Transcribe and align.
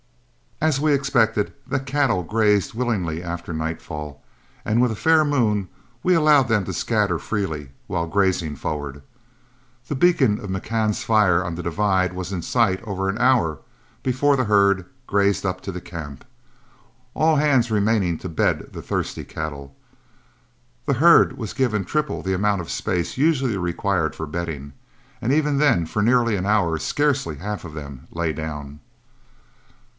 As 0.59 0.79
we 0.79 0.93
expected, 0.93 1.53
the 1.65 1.79
cattle 1.79 2.21
grazed 2.23 2.73
willingly 2.73 3.21
after 3.23 3.51
nightfall, 3.53 4.21
and 4.65 4.81
with 4.81 4.91
a 4.91 4.95
fair 4.95 5.23
moon, 5.25 5.69
we 6.01 6.13
allowed 6.15 6.47
them 6.47 6.65
to 6.65 6.73
scatter 6.73 7.17
freely 7.19 7.69
while 7.87 8.05
grazing 8.07 8.55
forward. 8.55 9.01
The 9.87 9.95
beacon 9.95 10.39
of 10.39 10.49
McCann's 10.49 11.03
fire 11.03 11.43
on 11.43 11.53
the 11.53 11.63
divide 11.63 12.13
was 12.13 12.31
in 12.31 12.41
sight 12.41 12.81
over 12.83 13.09
an 13.09 13.17
hour 13.19 13.59
before 14.03 14.35
the 14.35 14.43
herd 14.45 14.85
grazed 15.05 15.45
up 15.45 15.61
to 15.61 15.81
camp, 15.81 16.25
all 17.13 17.35
hands 17.35 17.69
remaining 17.71 18.17
to 18.19 18.29
bed 18.29 18.69
the 18.71 18.81
thirsty 18.83 19.23
cattle. 19.23 19.75
The 20.85 20.93
herd 20.93 21.37
was 21.37 21.53
given 21.53 21.85
triple 21.85 22.21
the 22.23 22.33
amount 22.35 22.61
of 22.61 22.71
space 22.71 23.17
usually 23.17 23.57
required 23.57 24.15
for 24.15 24.25
bedding, 24.27 24.73
and 25.21 25.31
even 25.31 25.57
then 25.57 25.85
for 25.87 26.01
nearly 26.01 26.35
an 26.35 26.45
hour 26.47 26.77
scarcely 26.79 27.37
half 27.37 27.65
of 27.65 27.73
them 27.73 28.07
lay 28.11 28.33
down. 28.33 28.79